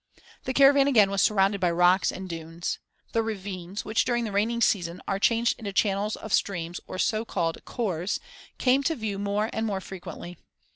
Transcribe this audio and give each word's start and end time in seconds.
The 0.45 0.53
caravan 0.55 0.87
again 0.87 1.11
was 1.11 1.21
surrounded 1.21 1.61
by 1.61 1.69
rocks 1.69 2.11
and 2.11 2.27
dunes. 2.27 2.79
The 3.13 3.21
ravines, 3.21 3.85
which 3.85 4.03
during 4.03 4.23
the 4.23 4.31
rainy 4.31 4.59
season 4.59 4.99
are 5.07 5.19
changed 5.19 5.53
into 5.59 5.71
channels 5.73 6.15
of 6.15 6.33
streams, 6.33 6.79
or 6.87 6.97
so 6.97 7.23
called 7.23 7.63
"khors," 7.65 8.17
came 8.57 8.81
to 8.85 8.95
view 8.95 9.19
more 9.19 9.51
and 9.53 9.67
more 9.67 9.79
frequently. 9.79 10.37